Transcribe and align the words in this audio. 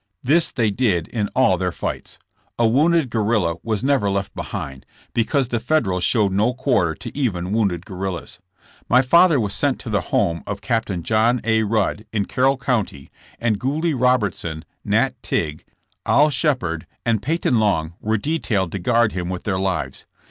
This 0.23 0.49
they 0.49 0.71
did 0.71 1.07
in 1.09 1.29
all 1.35 1.59
their 1.59 1.71
fights. 1.71 2.17
A 2.57 2.67
wounded 2.67 3.11
guerrilla 3.11 3.57
was 3.61 3.83
never 3.83 4.09
left 4.09 4.33
behind, 4.33 4.83
because 5.13 5.49
the 5.49 5.59
Federals 5.59 6.03
showed 6.03 6.31
no 6.31 6.55
quarter 6.55 6.95
to 6.95 7.15
even 7.15 7.51
wounded 7.51 7.85
guerrillas. 7.85 8.39
My 8.89 9.03
father 9.03 9.39
was 9.39 9.53
sent 9.53 9.79
to 9.81 9.91
the 9.91 10.01
home 10.01 10.41
of 10.47 10.59
Captain 10.59 11.03
John 11.03 11.39
A. 11.43 11.61
Rudd, 11.61 12.07
in 12.11 12.25
Carroll 12.25 12.57
County, 12.57 13.11
and 13.37 13.59
Gooly 13.59 13.93
Robertson, 13.93 14.65
Nat 14.85 15.21
Tigue, 15.21 15.63
Oil 16.09 16.31
Shepherd 16.31 16.87
and 17.05 17.21
Peyton 17.21 17.59
Long 17.59 17.93
were 17.99 18.17
detailed 18.17 18.71
to 18.71 18.79
guard 18.79 19.11
him 19.11 19.29
with 19.29 19.43
their 19.43 19.59
lives. 19.59 20.07